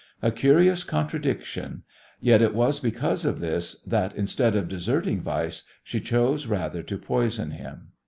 A 0.23 0.31
curious 0.31 0.83
contradiction, 0.83 1.83
yet 2.19 2.41
it 2.41 2.55
was 2.55 2.79
because 2.79 3.23
of 3.23 3.37
this 3.39 3.75
that, 3.85 4.15
instead 4.15 4.55
of 4.55 4.67
deserting 4.67 5.23
Weiss, 5.23 5.61
she 5.83 5.99
chose 5.99 6.47
rather 6.47 6.81
to 6.81 6.97
poison 6.97 7.51
him. 7.51 7.89